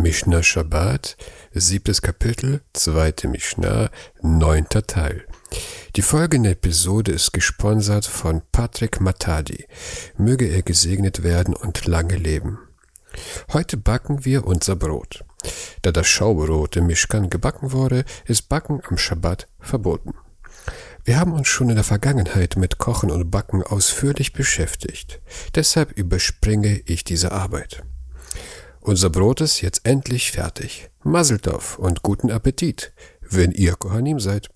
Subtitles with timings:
[0.00, 1.16] Mishnah Shabbat,
[1.52, 3.90] siebtes Kapitel, zweite Mishnah,
[4.22, 5.26] neunter Teil.
[5.96, 9.66] Die folgende Episode ist gesponsert von Patrick Matadi.
[10.16, 12.60] Möge er gesegnet werden und lange leben.
[13.52, 15.24] Heute backen wir unser Brot.
[15.82, 20.14] Da das Schaubrot im Mischkan gebacken wurde, ist Backen am Shabbat verboten.
[21.04, 25.20] Wir haben uns schon in der Vergangenheit mit Kochen und Backen ausführlich beschäftigt.
[25.56, 27.82] Deshalb überspringe ich diese Arbeit.
[28.80, 30.90] Unser Brot ist jetzt endlich fertig.
[31.02, 34.48] Maseltov und guten Appetit, wenn ihr Kohanim seid.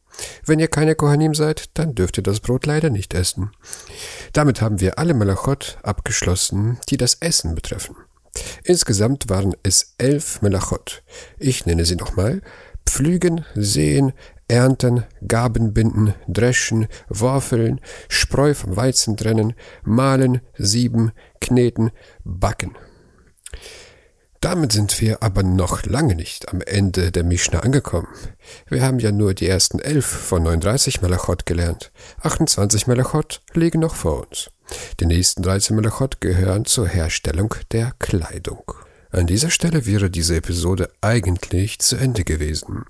[0.45, 3.51] Wenn ihr keine Kohanim seid, dann dürft ihr das Brot leider nicht essen.
[4.33, 7.97] Damit haben wir alle Melachot abgeschlossen, die das Essen betreffen.
[8.65, 11.03] Insgesamt waren es elf Melachot.
[11.39, 12.43] Ich nenne sie nochmal.
[12.87, 14.13] Pflügen, säen,
[14.49, 21.91] ernten, Gaben binden, dreschen, worfeln, Spreu vom Weizen trennen, mahlen, sieben, kneten,
[22.25, 22.77] backen.
[24.43, 28.09] Damit sind wir aber noch lange nicht am Ende der Mishnah angekommen.
[28.69, 31.93] Wir haben ja nur die ersten elf von 39 Melachot gelernt.
[32.23, 34.51] 28 Melachot liegen noch vor uns.
[34.99, 38.73] Die nächsten 13 Melachot gehören zur Herstellung der Kleidung.
[39.13, 42.85] An dieser Stelle wäre diese Episode eigentlich zu Ende gewesen.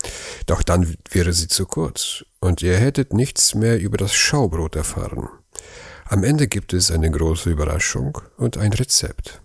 [0.46, 5.28] Doch dann wäre sie zu kurz und ihr hättet nichts mehr über das Schaubrot erfahren.
[6.06, 9.41] Am Ende gibt es eine große Überraschung und ein Rezept.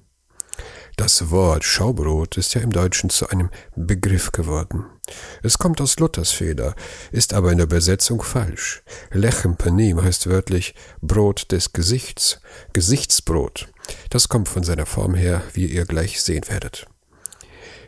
[0.97, 4.87] Das Wort Schaubrot ist ja im Deutschen zu einem Begriff geworden.
[5.43, 6.73] Es kommt aus Luthers Feder,
[7.11, 8.81] ist aber in der Übersetzung falsch.
[9.11, 12.41] Lechem Panim heißt wörtlich Brot des Gesichts,
[12.73, 13.69] Gesichtsbrot.
[14.09, 16.87] Das kommt von seiner Form her, wie ihr gleich sehen werdet.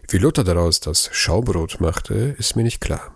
[0.08, 3.16] Wie Luther daraus das Schaubrot machte, ist mir nicht klar.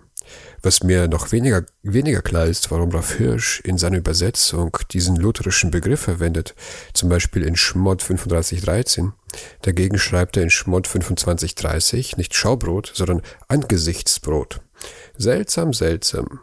[0.61, 5.71] Was mir noch weniger, weniger klar ist, warum Raff Hirsch in seiner Übersetzung diesen lutherischen
[5.71, 6.55] Begriff verwendet,
[6.93, 9.11] zum Beispiel in Schmott 3513.
[9.63, 14.61] Dagegen schreibt er in Schmott 2530 nicht Schaubrot, sondern Angesichtsbrot.
[15.17, 16.39] Seltsam, seltsam.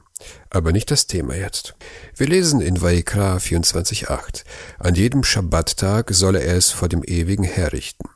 [0.51, 1.75] Aber nicht das Thema jetzt.
[2.15, 4.45] Wir lesen in Vaikra 24.8.
[4.79, 8.09] An jedem Schabbattag solle er es vor dem Ewigen herrichten.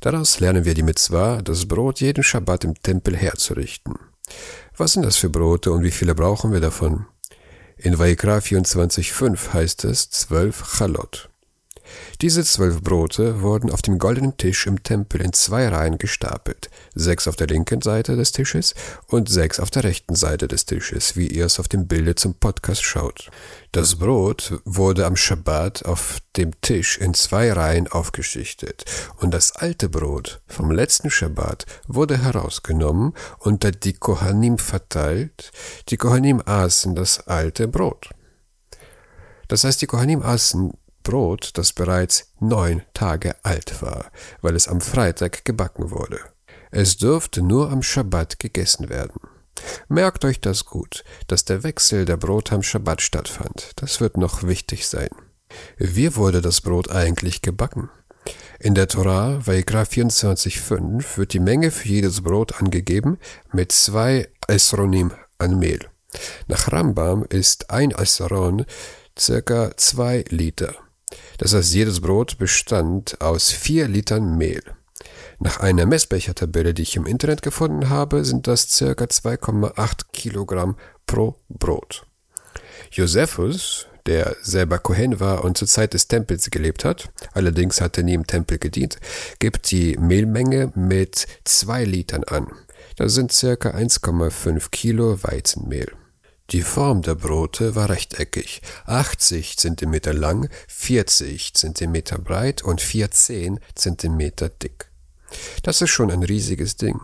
[0.00, 3.94] Daraus lernen wir die Mitzvah, das Brot jeden Schabbat im Tempel herzurichten.
[4.76, 7.06] Was sind das für Brote und wie viele brauchen wir davon?
[7.76, 11.30] In Vaikra 24,5 heißt es zwölf Chalot.
[12.20, 17.26] Diese zwölf Brote wurden auf dem goldenen Tisch im Tempel in zwei Reihen gestapelt, sechs
[17.26, 18.74] auf der linken Seite des Tisches
[19.06, 22.34] und sechs auf der rechten Seite des Tisches, wie ihr es auf dem Bilde zum
[22.34, 23.30] Podcast schaut.
[23.72, 28.84] Das Brot wurde am Schabbat auf dem Tisch in zwei Reihen aufgeschichtet
[29.18, 35.52] und das alte Brot vom letzten Schabbat wurde herausgenommen und die Kohanim verteilt.
[35.88, 38.10] Die Kohanim aßen das alte Brot.
[39.48, 40.72] Das heißt, die Kohanim aßen
[41.10, 44.12] Brot, das bereits neun Tage alt war,
[44.42, 46.20] weil es am Freitag gebacken wurde.
[46.70, 49.20] Es durfte nur am Schabbat gegessen werden.
[49.88, 53.72] Merkt euch das gut, dass der Wechsel der Brot am Schabbat stattfand.
[53.74, 55.08] Das wird noch wichtig sein.
[55.78, 57.90] Wie wurde das Brot eigentlich gebacken?
[58.60, 63.18] In der Torah, Vaikra 24,5, wird die Menge für jedes Brot angegeben
[63.52, 65.80] mit zwei Esronim an Mehl.
[66.46, 68.64] Nach Rambam ist ein Esron
[69.18, 70.76] circa zwei Liter.
[71.40, 74.62] Das heißt, jedes Brot bestand aus vier Litern Mehl.
[75.38, 81.36] Nach einer Messbechertabelle, die ich im Internet gefunden habe, sind das circa 2,8 Kilogramm pro
[81.48, 82.04] Brot.
[82.90, 88.04] Josephus, der selber Kohen war und zur Zeit des Tempels gelebt hat, allerdings hat er
[88.04, 88.98] nie im Tempel gedient,
[89.38, 92.48] gibt die Mehlmenge mit zwei Litern an.
[92.96, 95.90] Das sind circa 1,5 Kilo Weizenmehl.
[96.52, 104.32] Die Form der Brote war rechteckig, 80 cm lang, 40 cm breit und 14 cm
[104.60, 104.90] dick.
[105.62, 107.00] Das ist schon ein riesiges Ding.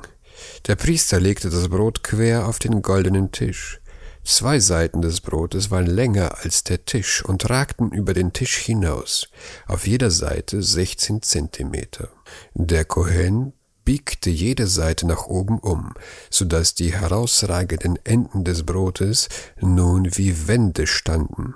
[0.67, 3.81] Der Priester legte das Brot quer auf den goldenen Tisch.
[4.25, 9.29] Zwei Seiten des Brotes waren länger als der Tisch und ragten über den Tisch hinaus,
[9.69, 12.09] auf jeder Seite 16 Zentimeter.
[12.55, 13.53] Der Kohen
[13.87, 15.95] biegte jede Seite nach oben um,
[16.29, 21.55] so dass die herausragenden Enden des Brotes nun wie Wände standen.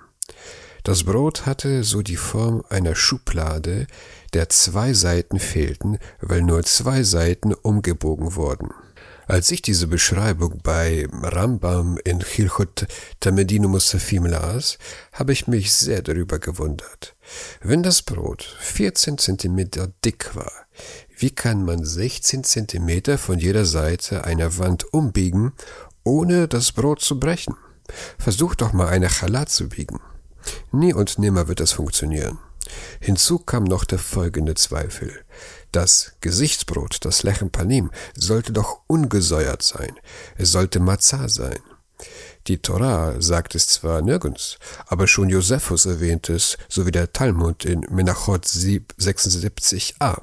[0.83, 3.87] Das Brot hatte so die Form einer Schublade,
[4.33, 8.71] der zwei Seiten fehlten, weil nur zwei Seiten umgebogen wurden.
[9.31, 12.89] Als ich diese Beschreibung bei Rambam in Chilchot
[13.21, 14.77] Tamedino Musafim las,
[15.13, 17.15] habe ich mich sehr darüber gewundert.
[17.63, 20.51] Wenn das Brot 14 Zentimeter dick war,
[21.17, 25.53] wie kann man 16 Zentimeter von jeder Seite einer Wand umbiegen,
[26.03, 27.55] ohne das Brot zu brechen?
[28.19, 30.01] Versuch doch mal eine Challah zu biegen.
[30.73, 32.39] Nie und nimmer wird das funktionieren.
[32.99, 35.25] Hinzu kam noch der folgende Zweifel.
[35.73, 39.99] Das Gesichtsbrot, das Lechem Panim, sollte doch ungesäuert sein.
[40.37, 41.61] Es sollte Matzah sein.
[42.47, 47.81] Die Torah sagt es zwar nirgends, aber schon Josephus erwähnt es, sowie der Talmud in
[47.91, 50.23] Menachot 76a.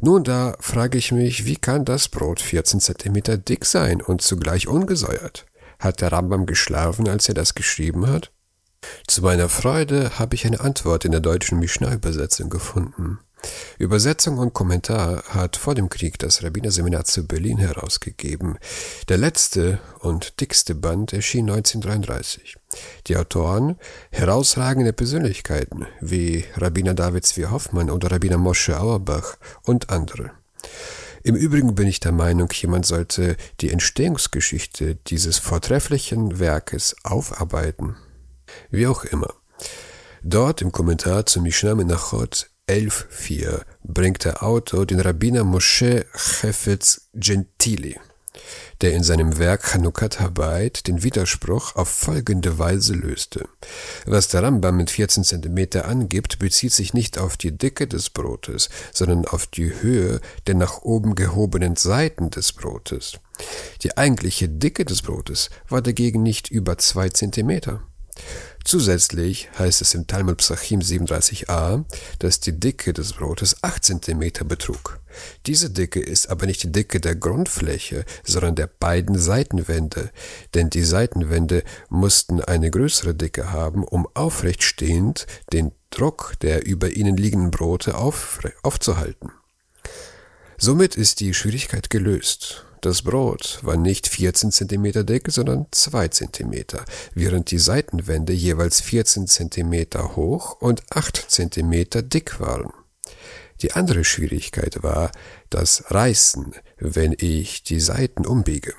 [0.00, 4.68] Nun, da frage ich mich, wie kann das Brot 14 Zentimeter dick sein und zugleich
[4.68, 5.46] ungesäuert?
[5.78, 8.30] Hat der Rambam geschlafen, als er das geschrieben hat?
[9.06, 13.18] Zu meiner Freude habe ich eine Antwort in der deutschen Mishnah-Übersetzung gefunden.
[13.78, 18.58] Übersetzung und Kommentar hat vor dem Krieg das Rabbinerseminar zu Berlin herausgegeben.
[19.08, 22.56] Der letzte und dickste Band erschien 1933.
[23.06, 23.76] Die Autoren
[24.10, 30.30] herausragende Persönlichkeiten wie Rabbiner David Zvi Hoffmann oder Rabbiner Moshe Auerbach und andere.
[31.22, 37.96] Im Übrigen bin ich der Meinung, jemand sollte die Entstehungsgeschichte dieses vortrefflichen Werkes aufarbeiten.
[38.70, 39.32] Wie auch immer.
[40.22, 48.00] Dort im Kommentar zu Mishnah Menachot 11.4 bringt der Autor den Rabbiner Moshe Chefetz Gentili,
[48.80, 53.46] der in seinem Werk Chanukat Habayit den Widerspruch auf folgende Weise löste.
[54.06, 58.70] Was der Rambam mit 14 cm angibt, bezieht sich nicht auf die Dicke des Brotes,
[58.94, 63.20] sondern auf die Höhe der nach oben gehobenen Seiten des Brotes.
[63.82, 67.82] Die eigentliche Dicke des Brotes war dagegen nicht über zwei Zentimeter.
[68.64, 71.84] Zusätzlich heißt es im Talmud Psachim 37a,
[72.18, 75.00] dass die Dicke des Brotes 8 cm betrug.
[75.46, 80.10] Diese Dicke ist aber nicht die Dicke der Grundfläche, sondern der beiden Seitenwände,
[80.54, 86.90] denn die Seitenwände mussten eine größere Dicke haben, um aufrecht stehend den Druck der über
[86.90, 89.30] ihnen liegenden Brote auf, aufzuhalten.
[90.56, 92.64] Somit ist die Schwierigkeit gelöst.
[92.84, 96.64] Das Brot war nicht 14 cm dick, sondern 2 cm,
[97.14, 99.86] während die Seitenwände jeweils 14 cm
[100.16, 102.74] hoch und 8 cm dick waren.
[103.62, 105.12] Die andere Schwierigkeit war
[105.48, 108.74] das Reißen, wenn ich die Seiten umbiege.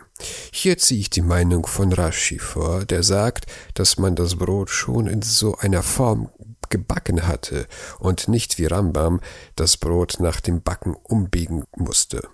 [0.51, 5.07] Hier ziehe ich die Meinung von Rashi vor, der sagt, dass man das Brot schon
[5.07, 6.29] in so einer Form
[6.69, 7.65] gebacken hatte
[7.97, 9.19] und nicht wie Rambam
[9.55, 12.29] das Brot nach dem Backen umbiegen musste.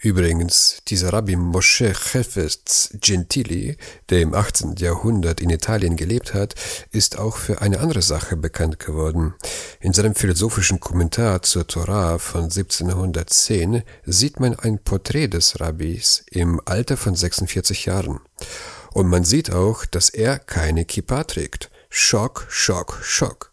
[0.00, 3.76] Übrigens, dieser Rabbi Moshe Chefetz Gentili,
[4.10, 4.76] der im 18.
[4.76, 6.54] Jahrhundert in Italien gelebt hat,
[6.92, 9.34] ist auch für eine andere Sache bekannt geworden.
[9.80, 16.60] In seinem philosophischen Kommentar zur Torah von 1710 sieht man ein Porträt des Rabbis im
[16.64, 18.20] Alter von 46 Jahren.
[18.92, 21.70] Und man sieht auch, dass er keine Kippa trägt.
[21.90, 23.52] Schock, Schock, Schock.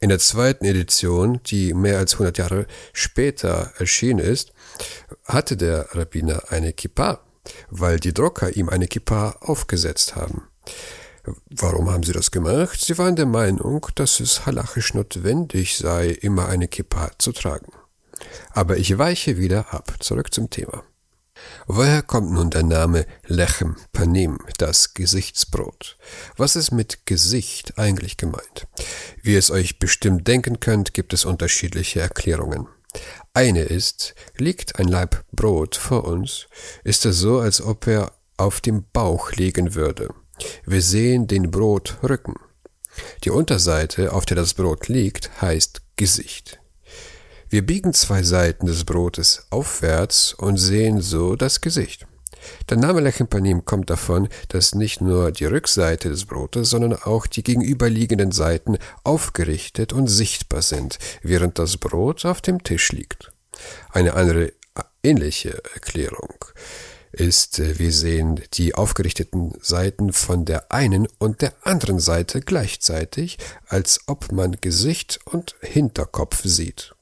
[0.00, 4.52] In der zweiten Edition, die mehr als 100 Jahre später erschienen ist,
[5.24, 7.20] hatte der Rabbiner eine Kippa,
[7.70, 10.48] weil die Drucker ihm eine Kippa aufgesetzt haben.
[11.50, 12.80] Warum haben sie das gemacht?
[12.80, 17.72] Sie waren der Meinung, dass es halachisch notwendig sei, immer eine Kippa zu tragen.
[18.50, 19.94] Aber ich weiche wieder ab.
[20.00, 20.82] Zurück zum Thema.
[21.66, 25.96] Woher kommt nun der Name Lechem Panim, das Gesichtsbrot?
[26.36, 28.66] Was ist mit Gesicht eigentlich gemeint?
[29.22, 32.68] Wie ihr es euch bestimmt denken könnt, gibt es unterschiedliche Erklärungen.
[33.34, 36.46] Eine ist, liegt ein Laib Brot vor uns,
[36.84, 40.08] ist es so, als ob er auf dem Bauch liegen würde.
[40.66, 42.34] Wir sehen den Brotrücken.
[43.24, 46.61] Die Unterseite, auf der das Brot liegt, heißt Gesicht.
[47.52, 52.06] Wir biegen zwei Seiten des Brotes aufwärts und sehen so das Gesicht.
[52.70, 57.42] Der Name Lechempanim kommt davon, dass nicht nur die Rückseite des Brotes, sondern auch die
[57.42, 63.32] gegenüberliegenden Seiten aufgerichtet und sichtbar sind, während das Brot auf dem Tisch liegt.
[63.90, 64.54] Eine andere
[65.02, 66.34] ähnliche Erklärung
[67.12, 73.36] ist, äh, wir sehen die aufgerichteten Seiten von der einen und der anderen Seite gleichzeitig,
[73.66, 76.94] als ob man Gesicht und Hinterkopf sieht.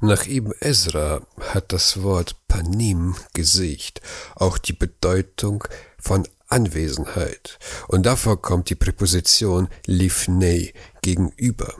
[0.00, 4.00] Nach Ibn Ezra hat das Wort Panim Gesicht
[4.36, 5.64] auch die Bedeutung
[5.98, 7.58] von Anwesenheit.
[7.88, 11.74] Und davor kommt die Präposition lifnei gegenüber.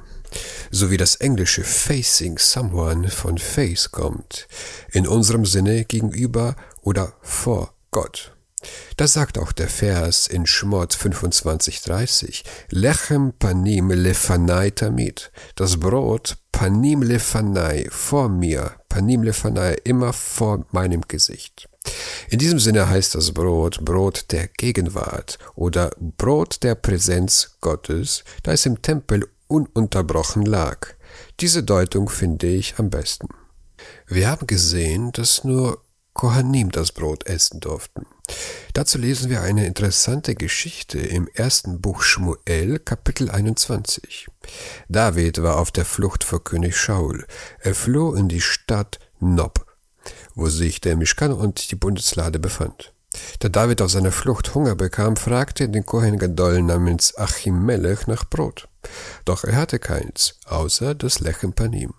[0.70, 4.48] So wie das englische facing someone von face kommt,
[4.90, 8.33] in unserem Sinne gegenüber oder vor Gott.
[8.96, 12.42] Das sagt auch der Vers in Schmott 25,30.
[12.70, 15.32] Lechem panim lefanai tamid.
[15.56, 18.72] Das Brot panim lefanai, vor mir.
[18.88, 21.68] Panim lefanai, immer vor meinem Gesicht.
[22.30, 28.52] In diesem Sinne heißt das Brot Brot der Gegenwart oder Brot der Präsenz Gottes, da
[28.52, 30.88] es im Tempel ununterbrochen lag.
[31.40, 33.28] Diese Deutung finde ich am besten.
[34.06, 35.82] Wir haben gesehen, dass nur
[36.14, 38.06] Kohanim das Brot essen durften.
[38.72, 44.26] Dazu lesen wir eine interessante Geschichte im ersten Buch Schmuel, Kapitel 21.
[44.88, 47.24] David war auf der Flucht vor König Shaul.
[47.60, 49.64] Er floh in die Stadt Nob,
[50.34, 52.92] wo sich der Mischkan und die Bundeslade befand.
[53.38, 58.24] Da David auf seiner Flucht Hunger bekam, fragte er den Kohen Gadol namens Achimelech nach
[58.24, 58.68] Brot.
[59.24, 61.94] Doch er hatte keins, außer das Lechem Panim.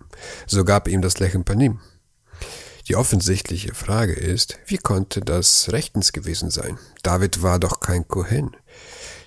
[0.46, 1.80] So gab ihm das Lechem Panim.
[2.88, 6.78] Die offensichtliche Frage ist, wie konnte das rechtens gewesen sein?
[7.02, 8.56] David war doch kein Kohen.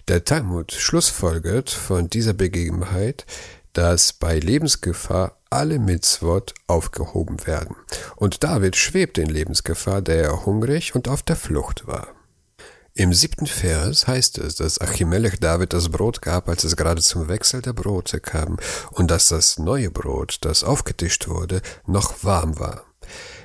[0.08, 3.25] Der Talmud schlussfolgert von dieser Begebenheit,
[3.74, 7.75] dass bei Lebensgefahr alle Mitzvot aufgehoben werden.
[8.16, 12.08] Und David schwebte in Lebensgefahr, da er hungrig und auf der Flucht war.
[12.94, 17.28] Im siebten Vers heißt es, dass Achimelech David das Brot gab, als es gerade zum
[17.28, 18.58] Wechsel der Brote kam,
[18.92, 22.88] und dass das neue Brot, das aufgetischt wurde, noch warm war.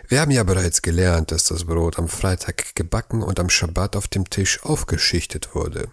[0.06, 4.06] Wir haben ja bereits gelernt, dass das Brot am Freitag gebacken und am Schabbat auf
[4.06, 5.88] dem Tisch aufgeschichtet wurde.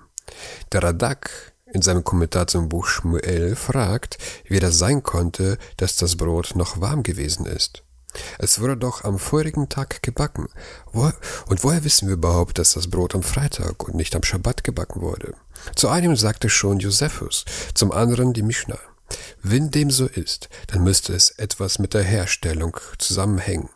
[0.74, 6.18] Der Radak in seinem Kommentar zum Buch Shmuel fragt, wie das sein konnte, dass das
[6.18, 7.84] Brot noch warm gewesen ist.
[8.38, 10.50] Es wurde doch am vorigen Tag gebacken.
[10.92, 15.02] Und woher wissen wir überhaupt, dass das Brot am Freitag und nicht am Schabbat gebacken
[15.02, 15.36] wurde?
[15.78, 18.80] Zu einem sagte schon Josephus, zum anderen die Mishnah.
[19.42, 23.70] Wenn dem so ist, dann müsste es etwas mit der Herstellung zusammenhängen.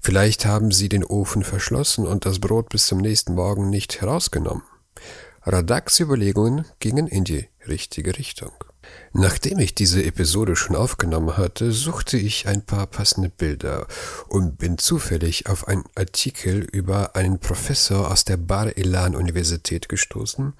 [0.00, 4.62] Vielleicht haben sie den Ofen verschlossen und das Brot bis zum nächsten Morgen nicht herausgenommen.
[5.42, 8.52] Radaks Überlegungen gingen in die richtige Richtung.
[9.12, 13.86] Nachdem ich diese Episode schon aufgenommen hatte, suchte ich ein paar passende Bilder
[14.28, 20.54] und bin zufällig auf einen Artikel über einen Professor aus der Bar Elan Universität gestoßen,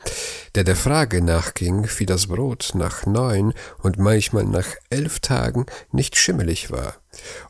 [0.56, 6.16] der der Frage nachging, wie das Brot nach neun und manchmal nach elf Tagen nicht
[6.16, 6.96] schimmelig war.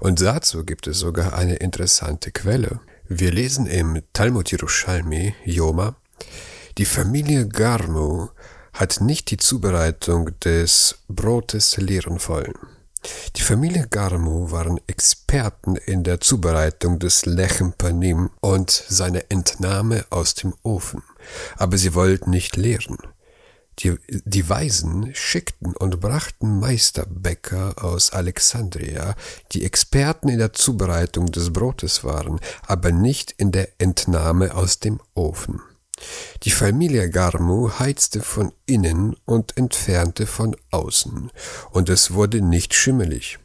[0.00, 2.80] Und dazu gibt es sogar eine interessante Quelle.
[3.08, 5.96] Wir lesen im Talmud Yerushalmi, Yoma,
[6.78, 8.28] die Familie Garmu
[8.80, 12.54] hat nicht die Zubereitung des Brotes lehren wollen.
[13.36, 20.32] Die Familie Garmu waren Experten in der Zubereitung des Lechem Panim und seine Entnahme aus
[20.32, 21.02] dem Ofen,
[21.58, 22.96] aber sie wollten nicht lehren.
[23.80, 29.14] Die, die Weisen schickten und brachten Meisterbäcker aus Alexandria,
[29.52, 35.00] die Experten in der Zubereitung des Brotes waren, aber nicht in der Entnahme aus dem
[35.14, 35.60] Ofen.
[36.42, 41.30] Die Familie Garmu heizte von innen und entfernte von außen,
[41.70, 43.38] und es wurde nicht schimmelig.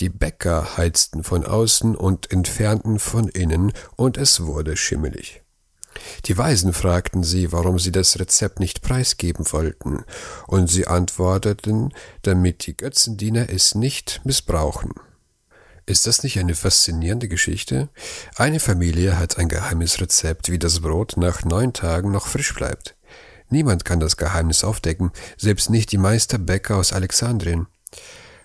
[0.00, 5.42] Die Bäcker heizten von außen und entfernten von innen, und es wurde schimmelig.
[6.24, 10.04] Die Weisen fragten sie, warum sie das Rezept nicht preisgeben wollten,
[10.48, 14.92] und sie antworteten, damit die Götzendiener es nicht missbrauchen.
[15.86, 17.90] Ist das nicht eine faszinierende Geschichte?
[18.36, 22.96] Eine Familie hat ein geheimes Rezept, wie das Brot nach neun Tagen noch frisch bleibt.
[23.50, 27.66] Niemand kann das Geheimnis aufdecken, selbst nicht die Meisterbäcker aus Alexandrien.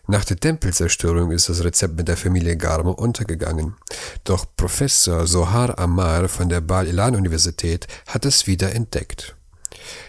[0.08, 3.76] Nach der Tempelzerstörung ist das Rezept mit der Familie Garmo untergegangen.
[4.26, 9.38] Doch Professor Sohar Amar von der Bal Ilan Universität hat es wieder entdeckt.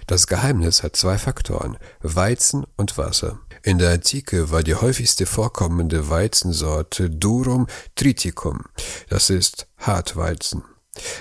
[0.07, 3.41] Das Geheimnis hat zwei Faktoren, Weizen und Wasser.
[3.63, 8.65] In der Antike war die häufigste vorkommende Weizensorte Durum triticum,
[9.09, 10.65] das ist Hartweizen.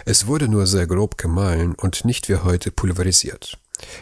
[0.05, 3.57] Es wurde nur sehr grob gemahlen und nicht wie heute pulverisiert.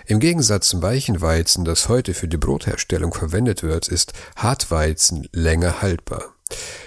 [0.06, 5.82] Im Gegensatz zum weichen Weizen, das heute für die Brotherstellung verwendet wird, ist Hartweizen länger
[5.82, 6.34] haltbar.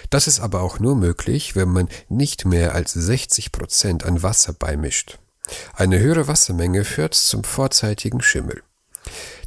[0.09, 4.53] Das ist aber auch nur möglich, wenn man nicht mehr als 60 Prozent an Wasser
[4.53, 5.19] beimischt.
[5.73, 8.63] Eine höhere Wassermenge führt zum vorzeitigen Schimmel.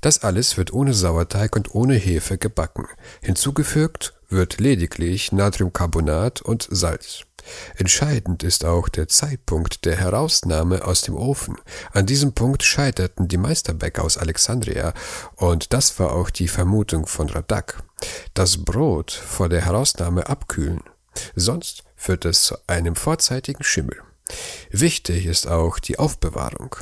[0.01, 2.87] Das alles wird ohne Sauerteig und ohne Hefe gebacken.
[3.23, 7.23] Hinzugefügt wird lediglich Natriumcarbonat und Salz.
[7.77, 11.57] Entscheidend ist auch der Zeitpunkt der Herausnahme aus dem Ofen.
[11.93, 14.95] An diesem Punkt scheiterten die Meisterbäcker aus Alexandria
[15.37, 17.83] und das war auch die Vermutung von Radak.
[18.33, 20.83] Das Brot vor der Herausnahme abkühlen,
[21.35, 24.03] sonst führt es zu einem vorzeitigen Schimmel.
[24.71, 26.77] Wichtig ist auch die Aufbewahrung.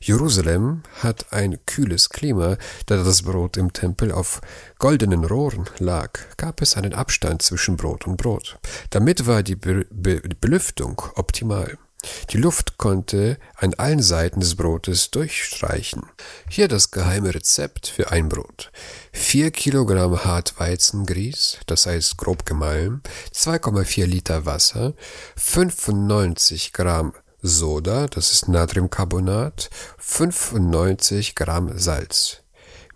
[0.00, 4.40] Jerusalem hat ein kühles Klima, da das Brot im Tempel auf
[4.78, 8.58] goldenen Rohren lag, gab es einen Abstand zwischen Brot und Brot.
[8.90, 11.78] Damit war die Be Be Belüftung optimal.
[12.30, 16.02] Die Luft konnte an allen Seiten des Brotes durchstreichen.
[16.48, 18.70] Hier das geheime Rezept für ein Brot.
[19.12, 23.02] 4 Kilogramm Hartweizengrieß, das heißt grob gemahlen,
[23.34, 24.94] 2,4 Liter Wasser,
[25.36, 32.42] 95 Gramm Soda, das ist Natriumcarbonat, 95 Gramm Salz.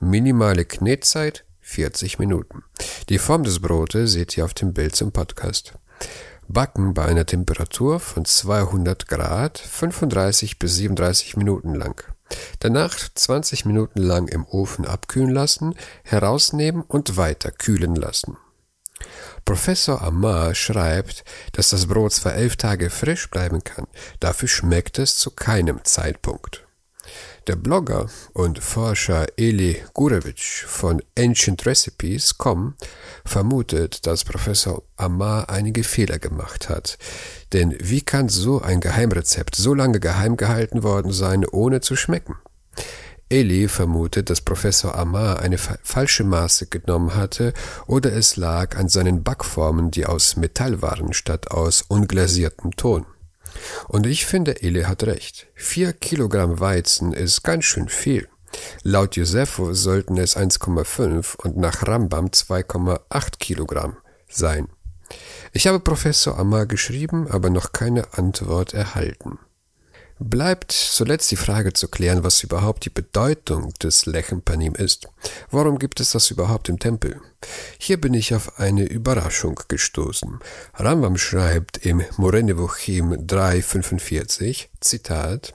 [0.01, 2.65] Minimale Knetzeit 40 Minuten.
[3.09, 5.75] Die Form des Brotes seht ihr auf dem Bild zum Podcast.
[6.53, 12.03] Backen bei einer Temperatur von 200 Grad 35 bis 37 Minuten lang.
[12.59, 18.37] Danach 20 Minuten lang im Ofen abkühlen lassen, herausnehmen und weiter kühlen lassen.
[19.45, 23.87] Professor Amar schreibt, dass das Brot zwar elf Tage frisch bleiben kann,
[24.21, 26.67] dafür schmeckt es zu keinem Zeitpunkt.
[27.47, 32.75] Der Blogger und Forscher Eli Gurevich von AncientRecipes.com
[33.25, 36.99] vermutet, dass Professor Amar einige Fehler gemacht hat.
[37.53, 42.37] Denn wie kann so ein Geheimrezept so lange geheim gehalten worden sein, ohne zu schmecken?
[43.31, 47.55] Eli vermutet, dass Professor Amar eine fa falsche Maße genommen hatte
[47.87, 53.07] oder es lag an seinen Backformen, die aus Metall waren statt aus unglasiertem Ton.
[53.89, 55.47] Und ich finde, Eli hat recht.
[55.55, 58.29] Vier Kilogramm Weizen ist ganz schön viel.
[58.83, 63.97] Laut Josephus sollten es 1,5 und nach Rambam 2,8 Kilogramm
[64.29, 64.69] sein.
[65.53, 69.39] Ich habe Professor Amar geschrieben, aber noch keine Antwort erhalten.
[70.23, 75.09] Bleibt zuletzt die Frage zu klären, was überhaupt die Bedeutung des Lechem Panim ist.
[75.51, 77.19] Warum gibt es das überhaupt im Tempel?
[77.79, 80.39] Hier bin ich auf eine Überraschung gestoßen.
[80.75, 85.55] Rambam schreibt im Morenevuchim 3,45, Zitat,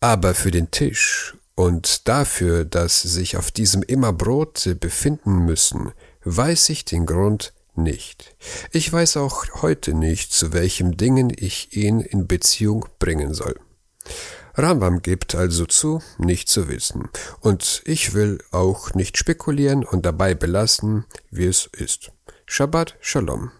[0.00, 5.92] aber für den Tisch und dafür, dass sich auf diesem immer Brote befinden müssen,
[6.24, 8.36] weiß ich den Grund nicht.
[8.72, 13.54] Ich weiß auch heute nicht, zu welchem Dingen ich ihn in Beziehung bringen soll.
[14.54, 17.08] Rambam gibt also zu, nicht zu wissen.
[17.40, 22.12] Und ich will auch nicht spekulieren und dabei belassen, wie es ist.
[22.46, 23.52] Shabbat Shalom.